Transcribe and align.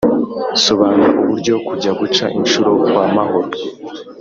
sobanura 0.65 1.15
uburyo 1.23 1.53
kujya 1.67 1.91
guca 1.99 2.25
inshuro 2.37 2.69
kwa 2.85 3.03
mahoro 3.15 3.49